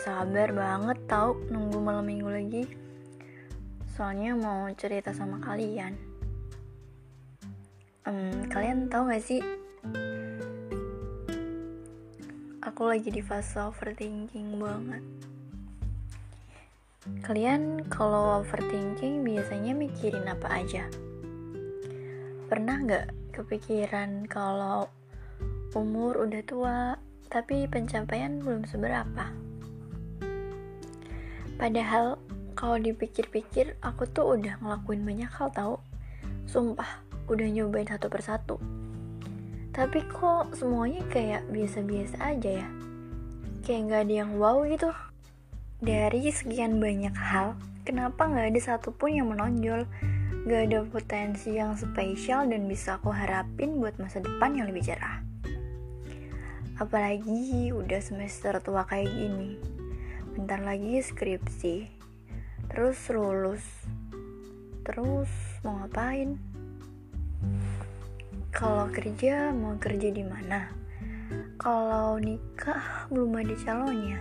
[0.00, 2.64] sabar banget tau nunggu malam minggu lagi.
[3.92, 5.92] Soalnya mau cerita sama kalian.
[8.08, 9.42] Um, kalian tahu gak sih?
[12.62, 15.04] Aku lagi di fase overthinking banget.
[17.26, 20.86] Kalian kalau overthinking biasanya mikirin apa aja?
[22.46, 24.86] Pernah gak kepikiran kalau
[25.74, 26.78] umur udah tua,
[27.32, 29.41] tapi pencapaian belum seberapa.
[31.62, 32.18] Padahal
[32.58, 35.78] kalau dipikir-pikir aku tuh udah ngelakuin banyak hal tau.
[36.50, 38.58] Sumpah, udah nyobain satu persatu.
[39.70, 42.68] Tapi kok semuanya kayak biasa-biasa aja ya.
[43.62, 44.90] Kayak gak ada yang wow gitu.
[45.78, 47.54] Dari sekian banyak hal,
[47.86, 49.86] kenapa gak ada satupun yang menonjol?
[50.50, 55.22] Gak ada potensi yang spesial dan bisa aku harapin buat masa depan yang lebih cerah
[56.82, 59.54] apalagi udah semester tua kayak gini
[60.32, 61.92] bentar lagi skripsi.
[62.72, 63.64] Terus lulus.
[64.80, 65.28] Terus
[65.60, 66.40] mau ngapain?
[68.48, 70.72] Kalau kerja mau kerja di mana?
[71.60, 74.18] Kalau nikah belum ada calonnya.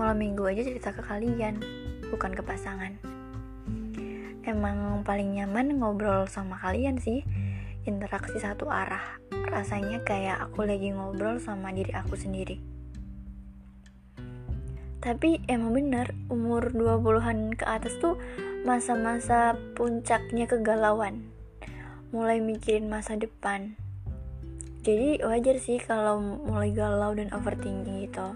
[0.00, 1.60] Malam minggu aja cerita ke kalian
[2.08, 2.96] bukan ke pasangan.
[4.48, 7.20] Emang paling nyaman ngobrol sama kalian sih.
[7.84, 9.20] Interaksi satu arah.
[9.28, 12.75] Rasanya kayak aku lagi ngobrol sama diri aku sendiri
[15.06, 18.18] tapi emang bener umur 20-an ke atas tuh
[18.66, 21.30] masa-masa puncaknya kegalauan.
[22.10, 23.78] Mulai mikirin masa depan.
[24.82, 28.34] Jadi wajar sih kalau mulai galau dan overthinking gitu.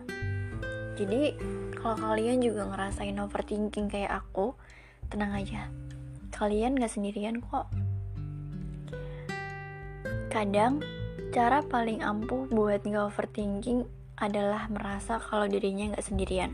[0.94, 1.34] Jadi
[1.74, 4.54] kalau kalian juga ngerasain overthinking kayak aku
[5.10, 5.66] tenang aja.
[6.30, 7.66] Kalian gak sendirian kok.
[10.30, 10.78] Kadang
[11.30, 13.86] Cara paling ampuh buat nggak overthinking
[14.20, 16.52] adalah merasa kalau dirinya nggak sendirian.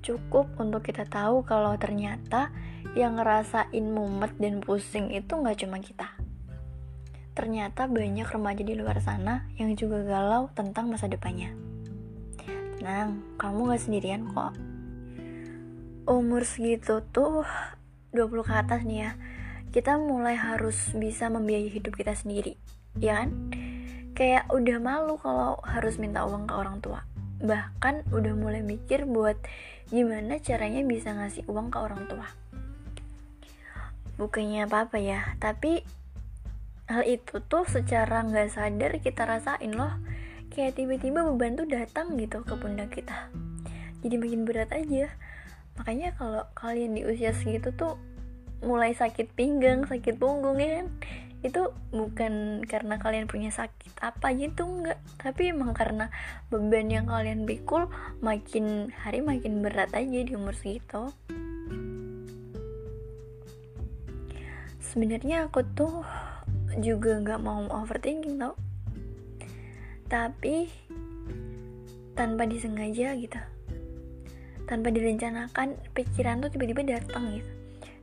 [0.00, 2.50] Cukup untuk kita tahu kalau ternyata
[2.96, 6.08] yang ngerasain mumet dan pusing itu nggak cuma kita.
[7.36, 11.52] Ternyata banyak remaja di luar sana yang juga galau tentang masa depannya.
[12.80, 14.56] Tenang, kamu gak sendirian kok.
[16.08, 17.44] Umur segitu tuh
[18.16, 19.10] 20 ke atas nih ya,
[19.74, 22.56] kita mulai harus bisa membiayai hidup kita sendiri
[22.96, 23.28] ya kan
[24.16, 27.04] kayak udah malu kalau harus minta uang ke orang tua.
[27.44, 29.36] Bahkan udah mulai mikir buat
[29.92, 32.24] gimana caranya bisa ngasih uang ke orang tua.
[34.16, 35.84] Bukannya apa-apa ya tapi
[36.88, 39.92] hal itu tuh secara nggak sadar kita rasain loh.
[40.48, 43.28] Kayak tiba-tiba beban tuh datang gitu ke pundak kita.
[44.00, 45.12] Jadi makin berat aja.
[45.76, 48.00] Makanya kalau kalian di usia segitu tuh
[48.64, 50.86] mulai sakit pinggang sakit punggung ya kan
[51.46, 54.98] itu bukan karena kalian punya sakit apa gitu enggak.
[55.22, 56.10] Tapi emang karena
[56.50, 57.86] beban yang kalian pikul
[58.18, 61.14] makin hari makin berat aja di umur segitu.
[64.82, 66.02] Sebenarnya aku tuh
[66.82, 68.58] juga nggak mau overthinking tau.
[70.10, 70.66] Tapi
[72.18, 73.40] tanpa disengaja gitu.
[74.66, 77.50] Tanpa direncanakan pikiran tuh tiba-tiba datang gitu.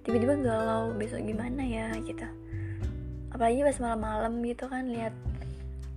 [0.04, 2.43] Tiba-tiba galau besok gimana ya gitu
[3.34, 5.14] apalagi pas malam-malam gitu kan lihat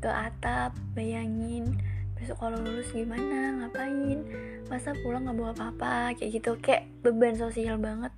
[0.00, 1.76] ke atap bayangin
[2.16, 4.24] besok kalau lulus gimana ngapain
[4.72, 6.56] masa pulang nggak bawa apa-apa kayak gitu.
[6.58, 8.10] Kayak beban sosial banget.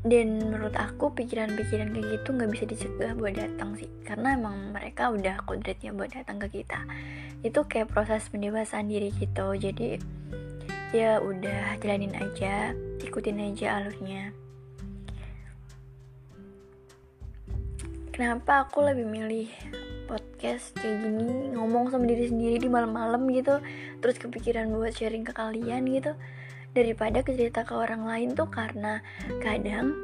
[0.00, 3.92] Dan menurut aku pikiran-pikiran kayak gitu nggak bisa dicegah buat datang sih.
[4.00, 6.88] Karena emang mereka udah kodratnya buat datang ke kita.
[7.44, 9.52] Itu kayak proses pendewasaan diri gitu.
[9.60, 10.00] Jadi
[10.96, 14.34] ya udah jalanin aja ikutin aja alurnya
[18.20, 19.48] kenapa aku lebih milih
[20.04, 23.64] podcast kayak gini ngomong sama diri sendiri di malam-malam gitu
[24.04, 26.12] terus kepikiran buat sharing ke kalian gitu
[26.76, 29.00] daripada cerita ke orang lain tuh karena
[29.40, 29.96] kadang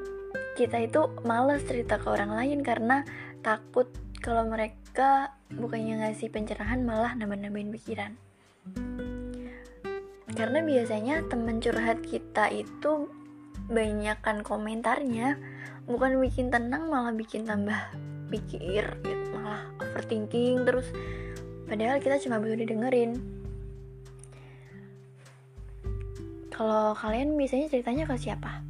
[0.57, 3.05] kita itu males cerita ke orang lain karena
[3.45, 3.93] takut
[4.25, 8.17] kalau mereka bukannya ngasih pencerahan malah nambah-nambahin pikiran.
[10.33, 13.13] Karena biasanya temen curhat kita itu
[13.67, 15.39] banyakkan komentarnya.
[15.87, 17.79] Bukan bikin tenang malah bikin tambah
[18.27, 20.91] pikir gitu malah overthinking terus.
[21.67, 23.19] Padahal kita cuma butuh didengerin.
[26.51, 28.65] Kalau kalian biasanya ceritanya ke siapa?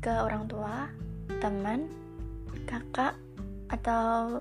[0.00, 0.88] Ke orang tua
[1.38, 1.86] teman
[2.64, 3.14] kakak
[3.68, 4.40] atau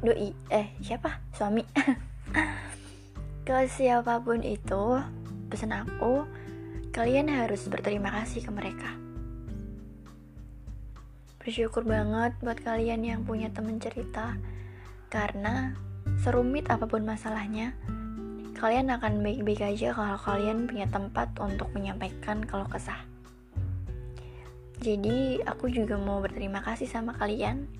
[0.00, 0.32] doi?
[0.50, 1.20] Eh siapa?
[1.36, 1.62] Suami.
[3.46, 4.98] Ke siapa pun itu
[5.46, 6.26] pesan aku
[6.90, 9.05] kalian harus berterima kasih ke mereka
[11.46, 14.34] bersyukur banget buat kalian yang punya temen cerita
[15.14, 15.78] karena
[16.18, 17.70] serumit apa pun masalahnya,
[18.58, 22.98] kalian akan baik-baik aja kalau kalian punya tempat untuk menyampaikan kalau kesah.
[24.82, 27.70] Jadi, aku juga mau berterima kasih sama kalian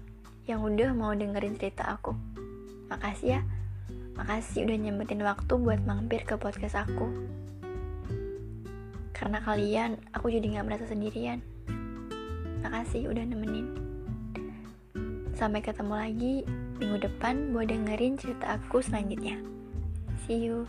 [0.47, 2.15] yang udah mau dengerin cerita aku.
[2.87, 3.41] Makasih ya.
[4.15, 7.11] Makasih udah nyempetin waktu buat mampir ke podcast aku.
[9.11, 11.56] Karena kalian, aku jadi gak merasa sendirian.
[12.64, 13.67] Makasih udah nemenin.
[15.37, 16.35] Sampai ketemu lagi
[16.81, 19.37] minggu depan buat dengerin cerita aku selanjutnya.
[20.25, 20.64] See you.